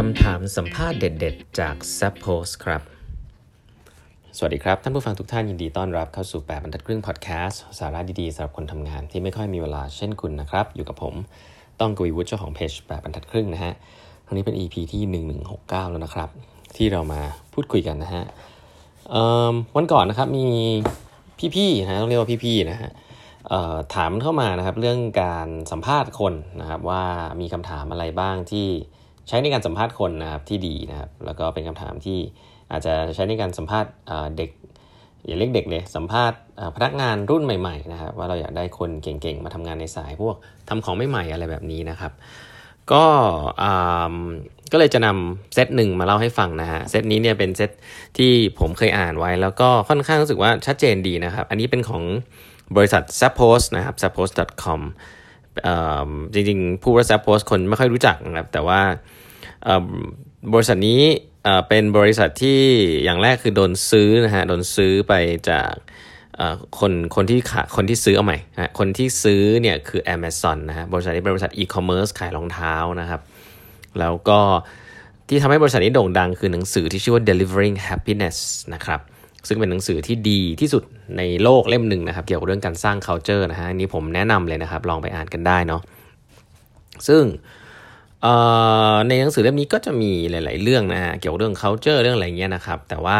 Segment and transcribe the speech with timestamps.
[0.00, 2.82] คำถามสัมภาษณ์เด็ดๆ จาก s ซ p p o s t ครับ
[4.36, 11.14] สวัสดีครับ ท่านผู้ฟังทุกท่านยินดีต้อนรับเข้าสู่ 8บรรทัดครึ่งพอดแคสต์สาระดีๆสำหรับคนทำงานที่ไม่ค่อยมีเวลาเช่นคุณนะครับ อยู่กับผม
[11.80, 13.72] ต้องกวีวุฒิเจ้าของเพจ8บรรทัดครึ่งนะฮะ
[14.24, 16.28] ครั้งนี้เป็น EP ที่ 1169 แล้วนะครับ
[16.76, 17.20] ที่เรามา
[17.52, 18.24] พูดคุยกันนะฮะ
[19.76, 20.46] วันก่อนนะครับมี
[21.56, 22.90] พี่ๆนะต้องเรียกว่าพี่ๆนะฮะ
[23.94, 27.04] ถามเข้ามานะครับเรื่องการสัมภาษณ์คนนะครับว่า
[27.40, 28.68] มีคำถามอะไรบ้างที่
[29.28, 32.18] ใช้ในการสัมภาษณ์คนนะครับที่ดีนะครับ แล้วก็เป็นคำถามที่
[32.70, 33.90] อาจจะใช้ในการสัมภาษณ์
[34.36, 34.50] เด็ก
[35.26, 36.38] อย่าเรียกเด็กเลยสัมภาษณ์
[36.76, 40.36] พนักงานรุ่นใหม่ๆนะครับว่าเราอยากได้คนเก่งๆ มาทำงานในสายพวก
[40.68, 42.12] ทำของใหม่ๆอะไรแบบนี้นะครับ
[42.92, 43.04] ก็
[44.72, 47.70] ก็เลยจะนำเซตหนึ่งมาเล่าให้ฟังนะฮะเซตนี้เนี่ยเป็นเซต
[48.18, 52.02] ที่ผมเคยอ่านไว้ แล้วก็ค่อนข้างรู้สึกว่าชัดเจนดีนะครับ อันนี้เป็นของ
[52.76, 54.40] บริษัท s a p p o s t นะครับ s a p p o s t
[54.64, 54.80] com
[56.34, 58.80] จริงๆ ผู้ว่า s a p p o s t คนไม่ค่อยรู้จักนะครับแต่ว่า
[60.52, 61.02] บริษัทนี้
[61.68, 62.60] เป็นบริษัทที่
[63.04, 65.14] อย่างแรกคือโดนซื้อนะฮะโดนซื้อไป
[65.50, 65.72] จาก
[66.78, 73.20] คนคนที่ขาคนที่ซื้อเอาใหม่นะคนที่ซื้อเนี่ยคือ Amazon นะฮะบริษัทนี้เป็นบริษัทอีคอมเมิร์ซขายรองเท้านะครับ
[74.00, 74.40] แล้วก็
[75.28, 78.36] ที่ทำให้บริษัทนี้โด่งดังคือหนังสือที่ชื่อว่า delivering happiness
[78.74, 79.00] นะครับ
[79.48, 80.82] ซึ่งเป็นหนังสือที่ดีที่สุด
[81.16, 85.82] ในโลกเล่มหนึ่งนะครับ เกี่ยวกับเรื่องการสร้าง culture นะฮะนี้ผมแนะนำเลยนะครับ ลองไปอ่านกันได้เนาะ
[87.08, 87.22] ซึ่ง
[89.08, 93.16] ในหนังสือเล่มนี้ก็จะมีหลาย ๆ เรื่องนะฮะเกี่ยวกับเรื่อง culture เรื่องอะไรเงี้ยนะครับ แต่ว่า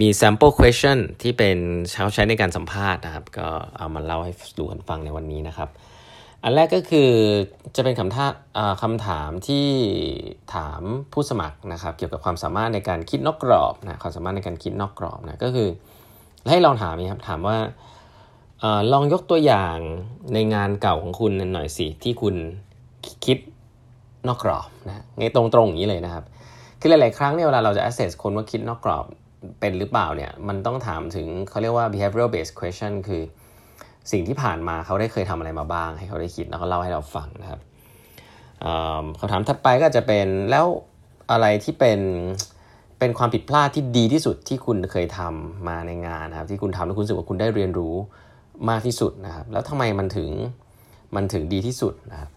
[0.00, 1.56] มี sample question ที่เป็น
[1.90, 3.46] เช้าใช้ในการสัมภาษณ์นะครับ ก็
[3.78, 5.68] เอามาเล่าให้ดูกันฟังในวันนี้นะครับ
[6.44, 7.10] อันแรกก็คือ
[7.76, 8.32] จะเป็นคำถาม
[8.82, 9.66] คำถามที่
[10.54, 10.82] ถาม
[11.12, 15.68] ผู้สมัครนะครับ เกี่ยวกับความสามารถในการคิดนอกกรอบนะความสามารถในการคิดนอกกรอบนะก็คือ
[16.50, 17.56] ให้ลองถามนีครับถามว่า
[18.62, 19.76] อลองยกตัวอย่าง
[20.34, 22.34] ในงานเก่าของคุณหน่อยสิที่คุณ
[23.26, 23.38] คิด
[24.28, 26.24] นอกกรอบนะไงตรงๆอย่างนี้เลยนะครับ
[26.80, 29.04] คือหลายๆครั้งเนี่ยเวลาเราจะ assess คนว่าคิดนอกกรอบ
[29.60, 33.22] เป็นหรือเปล่าเนี่ยมันต้องถามถึงเขาเรียกว่า behavioral based question คือ
[34.12, 37.60] สิ่งที่ผ่านมาเขาได้เคยทำอะไรมาบ้าง ให้เขาได้คิดแล้วก็เล่าให้เราฟังนะครับ
[39.20, 40.66] คำถามถัดไปก็จะเป็นแล้ว
[41.30, 42.00] อะไรที่เป็น
[42.98, 47.94] เป็นความผิดพลาดที่ดีที่สุดที่คุณเคยทำมาในงานนะครับ ที่คุณทำแล้วคุณรู้สึกว่าคุณได้เรียนรู้
[48.70, 50.30] มากที่สุดนะครับ แล้วทำไมมันถึง
[51.16, 52.30] มันถึงดีที่สุดนะครับ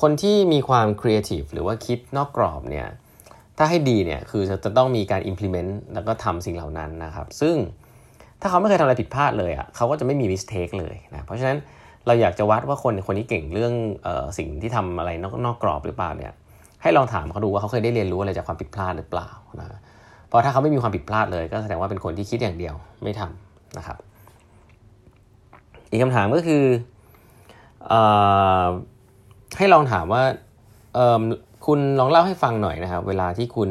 [0.00, 2.88] คนที่มีความครีเอทีฟหรือว่าคิดนอกกรอบเนี่ย
[3.58, 7.56] ถ้าให้ดีเนี่ยคือจะต้องมีการ implement แล้วก็ทำสิ่งเหล่านั้นนะครับ ซึ่ง
[8.40, 11.58] ถ้าเขาไม่เคยทำอะไรผิดพลาดเลยอะ่ะเขาก็จะไม่มี mistake เลยนะเพราะฉะนั้น
[12.06, 13.72] เราอยากจะวัดว่าคนคนนี้เก่งเรื่อง
[14.06, 16.32] ออสิ่งที่ทำอะไรนอกนอกกรอบหรือเปล่าเนี่ย
[16.82, 19.28] ให้ลองถามเขาดูว่าเขาเคยได้เรียนรู้อะไรจากความผิดพลาดหรือเปล่า
[19.60, 19.80] นะ
[20.28, 23.98] เพราะถ้าเขาไม่มีความผิดพลาดเลย ก็แสดงว่าเป็นคนที่คิดอย่างเดียวไม่ทำนะครับ
[25.90, 26.64] อีกคำถามก็คือ
[27.92, 27.94] อ
[29.58, 30.22] ให้ลองถามว่า
[31.66, 33.70] คุณลองเล่าให้ฟังหน่อยนะครับ เวลาที่คุณ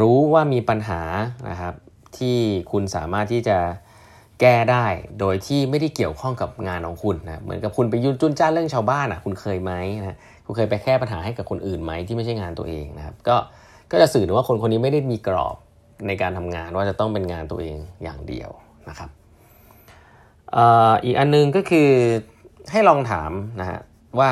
[0.00, 1.00] รู้ว่ามีปัญหา
[1.50, 1.74] นะครับ
[2.18, 2.38] ที่
[2.72, 3.58] คุณสามารถที่จะ
[4.40, 4.86] แก้ได้
[5.20, 13.36] โดยที่ไม่ได้เกี่ยวข้องกับงานของคุณนะเหมือนกับคุณไปยุ่นจุนจ้าเรื่องชาวบ้านอะคุณเคยไหมนะคุณเคยไปแก้ปัญหาให้กับคนอื่นไหมที่ไม่ใช่งานตัวเองนะครับ ก็
[13.90, 15.56] ก็จะสื่อว่าคนคนนี้ไม่ได้มีกรอบ
[16.06, 18.50] ในการทำงานว่าจะต้องเป็นงานตัวเองอย่างเดียว
[18.88, 19.10] นะครับ
[21.04, 21.88] อีกอันนึงก็คือ
[22.70, 23.30] ให้ลองถาม
[23.60, 23.80] นะฮะ
[24.20, 24.30] ว่า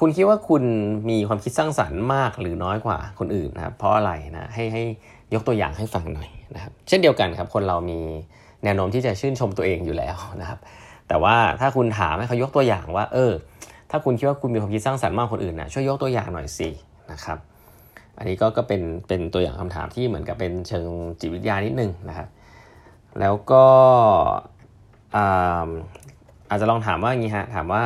[0.00, 0.62] คุณคิดว่าคุณ
[1.10, 4.82] มีความคิดสร้างสรรค์มากหรือน้อยกว่าคนอื่นนะครับเพราะอะไรนะให้ให้
[5.34, 8.00] ยกตัวอย่างให้ฟังหน่อยนะครับ เช่นเดียวกันครับ คนเรามี
[8.64, 10.58] แนวโน้มที่จะชื่นชมตัวเองอยู่แล้วนะครับ
[11.08, 13.32] แต่ว่าถ้าคุณถามให้เขายกตัวอย่างว่า เออ
[13.90, 16.68] ถ้าคุณคิดว่าคุณมีความคิดสร้างสรรค์มากคนอื่นนะช่วยยกตัวอย่างหน่อยสิ
[17.12, 17.38] นะครับ
[18.18, 20.88] อันนี้ก็ก็เป็นเป็นตัวอย่างคำถามที่เหมือนกับเป็นเชิง
[21.20, 22.28] จิตวิทยานิดนึงนะครับ
[23.20, 23.64] แล้วก็
[26.50, 27.82] อาจจะลองถามว่าอย่างนี้ฮะถามว่า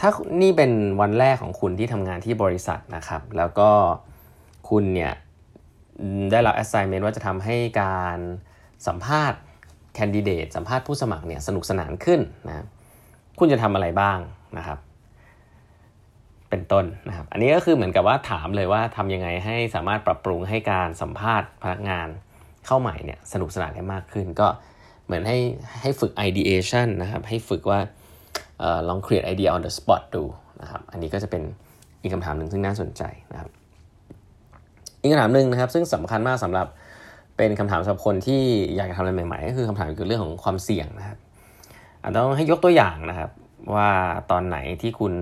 [0.00, 0.10] ถ้า
[0.42, 3.70] นี่เป็นวันแรกของคุณที่ทำงานที่บริษัทนะครับ แล้วก็
[4.70, 5.12] คุณเนี่ย
[6.30, 8.18] ได้รับ assignment ว่าจะทำให้การ
[8.86, 9.38] สัมภาษณ์
[9.94, 12.66] แคนดิเดตสัมภาษณ์ผู้สมัครเนี่ยสนุกสนานขึ้นนะ
[13.38, 14.18] คุณจะทำอะไรบ้าง
[14.58, 14.78] นะครับ
[16.50, 22.08] เป็นต้นนะครับ อันนี้ก็คือเหมือนกับว่าถามเลยว่าทำยังไงให้สามารถปรับปรุงให้การสัมภาษณ์พนักงาน
[22.66, 24.48] เข้าใหม่เนี่ยสนุกสนานได้มากขึ้น ก็
[25.04, 25.38] เหมือนให้
[25.80, 27.80] ให้ฝึก ideation นะครับ ให้ฝึกว่า
[28.88, 30.24] ลอง create idea on the spot ดู
[30.62, 31.42] นะครับอันนี้ก็จะเป็น
[32.02, 33.50] อีกคำถามหนึ่งซึ่งน่าสนใจนะครับ
[35.00, 36.66] อีกคำถามหนึ่งนะครับ ซึ่งสำคัญมากสำหรับ
[37.36, 38.42] เป็นคำถามสำหรับคนที่
[38.76, 41.18] อยากจะทำอะไรใหม่ๆ ก็คือคำถามเกี่ยวกับเรื่องของความเสี่ยงนะครับ
[42.02, 43.30] อาจจะต้องให้ยกตัวอย่างนะครับ
[43.74, 43.90] ว่า
[44.30, 45.12] ตอนไหนที่คุณ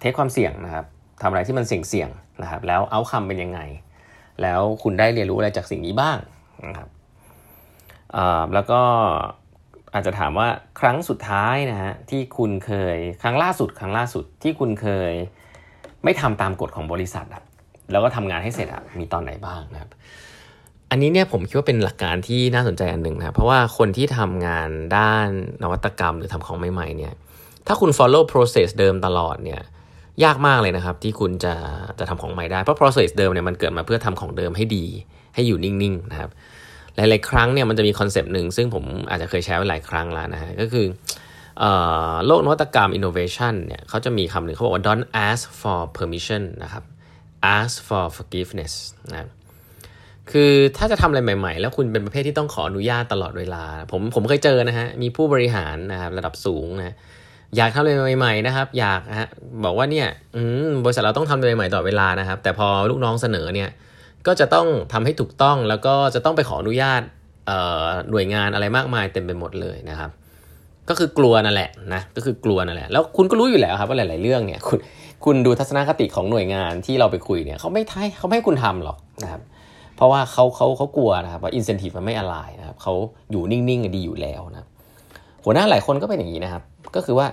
[0.00, 0.84] เทคความเสี่ยงนะครับ
[1.22, 3.60] ทำอะไรที่มันเสี่ยงๆนะครับ แล้วเอาคำเป็นยังไง
[4.42, 6.18] แล้วคุณได้เรียนรู้อะไรจากสิ่งนี้บ้าง
[6.68, 6.88] นะครับ
[8.54, 8.80] แล้วก็
[9.94, 10.48] อาจจะถามว่า
[10.80, 15.12] ครั้งสุดท้ายนะฮะที่คุณเคยครั้งล่าสุด ครั้งล่าสุดที่คุณเคย
[16.04, 17.42] ไม่ทำตามกฎของบริษัทอะ
[17.92, 19.90] แล้วก็ทำงานให้เสร็จอะมีตอนไหนบ้างนะครับ
[20.90, 25.26] อันนี้เนี่ยผมคิดว่าเป็นหลักการที่น่าสนใจอันหนึ่งนะเพราะว่าคนที่ทำงานด้าน
[25.62, 27.12] นวัตกรรมหรือทำของใหม่ๆเนี่ย
[27.66, 29.60] ถ้าคุณ follow process เดิมตลอดเนี่ย
[30.24, 31.54] ยากมากเลยนะครับ ที่คุณจะ
[31.98, 34.86] จะทำของใหม่ได้ เพราะ process เดิมเนี่ยมันเกิดมาเพื่อทำของเดิมให้ดี
[35.34, 36.30] ให้อยู่นิ่งๆนะครับ
[36.96, 40.86] หลาย ๆ ครั้งเนี่ยมันจะมีคอนเซปต์หนึ่งซึ่งผมอาจจะเคยแชร์ไว้หลายครั้งแล้วนะฮะก็คือ
[42.26, 46.84] โลกนวัตกรรม innovation เนี่ยเขาจะมีคำหนึ่งเขาบอกว่า don't ask for permission นะครับ
[47.56, 48.74] ask for forgiveness
[49.10, 49.18] นะ
[50.30, 56.96] คือถ้าจะทำอะไรใหม่ ๆ แล้วคุณเป็นประเภทที่ต้องขออนุญาตตลอดเวลา ผมผมเคยเจอนะฮะ มีผู้บริหารนะครับระดับสูงนะ
[57.56, 59.28] อยากทำอะไรใหม่ๆนะครับ อยากฮะ
[59.64, 60.08] บอกว่าเนี่ย
[60.84, 63.68] บริษัทเราต้องทำอะไรใหม่ตลอดเวลานะครับ แต่พอลูกน้องเสนอเนี่ย
[64.27, 67.01] ก็จะต้องทำให้ถูกต้องแล้วก็จะต้องไปขออนุญาต
[68.11, 70.11] หน่วยงานอะไรมากมายเต็มไปหมดเลยนะครับ
[70.89, 74.79] ก็คือกลัวนั่นแหละนะก็คือกลัวนั่นแหละแล้วคุณก็รู้อยู่แล้วครับว่าหลาย ๆเรื่องเนี่ยคุณ
[75.25, 79.41] คุณดูทัศนคติของหน่วยงานที่เราไปคุยเนี่ยเขาไม่ท้เขาไม่ให้คุณทำหรอกนะครับ
[79.95, 82.93] เพราะว่าเขาเขาเขากลัวนะครับว่าอินเซนティブมันไม่อะไรนะครับเขา
[83.31, 84.67] อยู่นิ่งๆดีอยู่แล้วนะ
[85.43, 86.63] หัวหน้าหลายคนก็เป็นอย่างนี้นะครับ
[86.95, 87.27] ก็คือว่า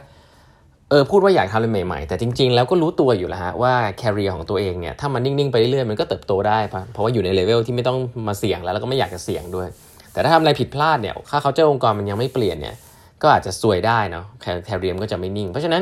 [0.90, 7.98] เออพูดว่าอยากทำอะไรใหม่ๆ แต่จริงๆ แล้วก็รู้ตัวอยู่แล้วฮะว่า career ของตัวเองเนี่ยถ้ามันนิ่งๆ ไปเรื่อยๆ มันก็เติบโตได้ปะเพราะว่าอยู่ในเลเวลที่ไม่ต้อง
[8.28, 9.68] มาเสี่ยงแล้วแล้วก็ไม่อยากจะเสี่ยงด้วย
[10.14, 12.76] แต่ถ้าทำอะไรผิดพลาดเนี่ยค่าเขาเจ้าองค์กรมันยังไม่เปลี่ยนเนี่ย
[13.22, 15.82] ก็อาจจะซวยได้เนาะ career ก็จะไม่นิ่ง เพราะฉะนั้น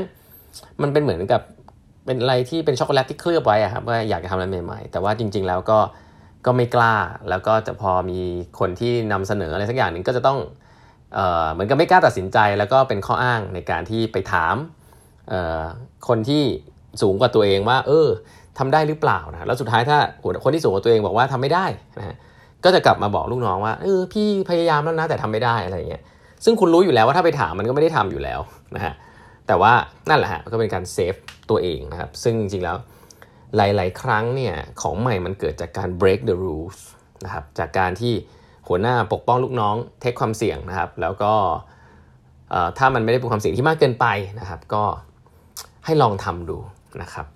[0.81, 1.41] มันเป็นเหมือนกับ
[2.05, 5.79] เป็นอะไรที่เป็นช็อกโกแลตที่เคลือบไว้อะครับว่าอยากจะทำอะไรใหม่ๆ แต่ว่าจริง ๆ แล้วก็
[6.45, 6.95] ก็ไม่กล้า
[7.29, 8.19] แล้วก็จะพอมี
[8.59, 10.39] คนที่นำเสนออะไรสักอย่างหนึ่งก็จะต้อง
[11.13, 14.55] เเหมือนกับไม่กล้าตัดสินใจ แล้วก็เป็นข้ออ้างในการที่ไปถาม
[16.07, 16.43] คนที่
[17.01, 18.07] สูงกว่าตัวเองว่าเออ
[18.57, 19.97] ทำได้หรือเปล่านะแล้วสุดท้ายถ้า
[20.43, 21.65] คนที่สูงกว่าตัวเองบอกว่าทำไม่ได้
[21.97, 22.15] นะ
[22.63, 26.03] ก็จะกลับมาบอกลูกน้องว่าเออพี่พยายามแล้วนะแต่ทำไม่ได้อะไรเงี้ย
[26.45, 28.39] ซึ่งคุณรู้อยู่แล้วว่าถ้าไปถามมันก็ไม่ได้ทำอยู่แล้ว
[28.75, 28.93] นะฮะ
[29.47, 29.73] แต่ว่า
[30.09, 31.15] นั่นแหละฮะก็เป็นการเซฟ
[31.49, 32.77] ตัวเองนะครับซึ่งจริงๆแล้ว
[33.55, 36.79] หลาย ๆ ครั้งเนี่ยของใหม่มันเกิดจากการ break the rules
[37.23, 38.13] นะครับจากการที่
[38.67, 41.33] หัวหน้าปกป้องลูกน้อง take ความเสี่ยงนะครับ แล้วก็
[42.77, 44.05] ถ้ามันไม่ได้เป็นความเสี่ยงที่มากเกินไป
[44.39, 44.83] นะครับ ก็
[45.87, 46.57] ให้ลองทำดู
[47.01, 47.27] นะครับ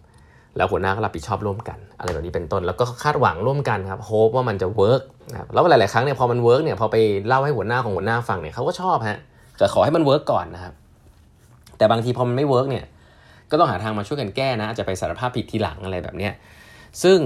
[0.58, 6.96] แล้วหัวหน้าก็รับผิดชอบร่วมกัน อะไรแบบนี้เป็นต้น แล้วก็คาดหวังร่วมกันครับ hope ว่ามันจะ work นะครับแล้วหลาย ๆ ครั้งเนี่ยพอมัน work เนี่ยพอไป
[7.28, 9.18] เล่าให้หัวหน้าของหัวหน้าฟังเนี่ยเขาก็ชอบฮะ
[9.58, 10.74] แต่ขอให้มัน work ก่อนนะครับ
[11.78, 12.86] แต่บางทีพอมันไม่ work เนี่ย
[13.52, 16.34] ก็ต้องหาทางมาช่วยกันแก้นะ จะไปสารภาพผิดทีหลังอะไรแบบเนี้ย
[17.04, 17.20] ซึ่ง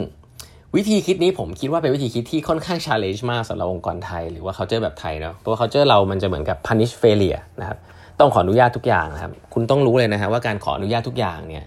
[0.75, 7.77] วิธีคิดนี้ผมคิดว่าเป็นวิธีคิดที่ค่อนข้าง challenge มากสำหรับองค์กรไทย หรือว่าเขาเจอแบบไทยเนาะเพราะว่าเขาเจอเรามันจะเหมือนกับ punish failure นะครับ
[8.19, 11.65] ต้องขออนุญาตทุกอย่างนะครับ คุณต้องรู้เลยนะฮะว่าการขออนุญาตทุกอย่างเนี่ย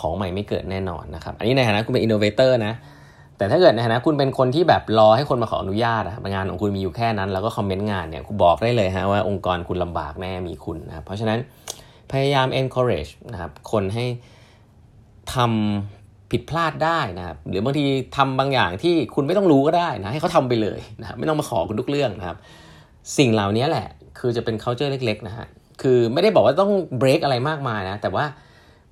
[0.00, 2.74] ของใหม่ไม่เกิดแน่นอนนะครับ อันนี้ในฐานะคุณเป็น innovator นะ
[3.38, 11.38] แต่ถ้าเกิดในฐานะคุณเป็นคนที่แบบรอให้คนมาขออนุญาตอะงานของคุณมีอยู่แค่นั้น แล้วก็คอมเมนต์งานเนี่ยคุณบอกได้เลยฮะว่าองค์กรคุณลำบากแน่มีคุณนะเพราะฉะนั้น
[12.12, 14.04] พยายาม encourage นะครับคนให้
[15.34, 17.84] ทำผิดพลาดได้นะครับหรือบางที
[18.16, 22.36] ทำบางอย่างที่คุณไม่ต้องรู้ก็ได้นะให้เขาทาไปเลยนะครับไม่ต้องมาขอคุณทุกเรื่องนะครับ
[23.18, 23.86] สิ่งเหล่านี้แหละ
[24.18, 25.46] คือจะเป็น culture เล็กๆนะฮะ
[25.82, 28.24] คือไม่ได้บอกว่าต้องเบรกอะไรมากมายนะ แต่ว่า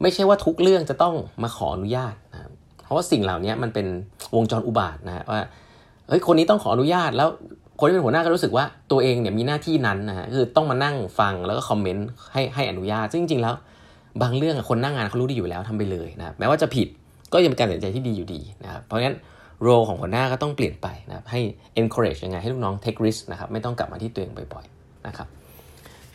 [0.02, 2.40] ไม่ใช่ว่าทุกเรื่องจะต้องมาขออนุญาตนะ
[2.84, 3.86] เพราะว่าสิ่งเหล่านี้มันเป็น
[4.36, 5.40] วงจรอุบาทนะว่า
[6.08, 7.28] เฮ้ยคนนี้ต้องขออนุญาตแล้ว
[7.78, 13.54] คนที่เป็นหัวหน้าก็รู้สึกว่าตัวเองเนี่ยมีหน้าที่นั้นนะฮะคือต้องมานั่งฟังแล้วก็คอมเมนต์ให้ให้อนุญาตซึ่งจริงๆแล้ว
[14.22, 16.88] บางเรื่องคนหน้างานเขารู้ดีอยู่แล้วทำไปเลยนะแม้ว่าจะผิด
[17.32, 19.16] ก็ยังเป็นการตัดสินใจที่ดีอยู่ดีนะครับเพราะงั้น
[19.62, 21.40] role ของหัวหน้าก็ต้องเปลี่ยนไปนะให้
[21.80, 25.28] encourage ยังไงให้ลูกน้อง take risk นะครับไม่ต้องกลับมาที่ตัวเองบ่อยๆนะครับ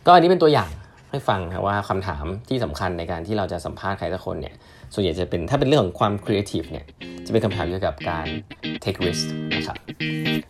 [0.06, 0.70] ก็อันนี้เป็นตัวอย่าง
[1.12, 4.56] ให้ฟังนะว่าคำถามที่สำคัญในการที่เราจะสัมภาษณ์ใครสักคนเนี่ย
[4.94, 6.86] ส่วนใหญ่จะเป็นถ้าเป็นเรื่องของความครีเอทีฟเนี่ย
[7.26, 8.26] จะเป็นคำถามเกี่ยวกับการ
[8.84, 9.26] take risk
[9.56, 9.78] นะครับ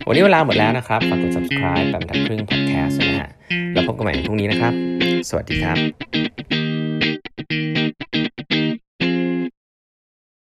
[0.08, 3.30] วันนี้เวลาหมดแล้วนะครับฝากกด subscribe แปดบรรทัดครึ่ง podcast นะฮะ
[3.74, 4.74] แล้วพบกันใหม่ในพรุ่งนี้นะครับ
[5.30, 5.78] สวัสดีครับ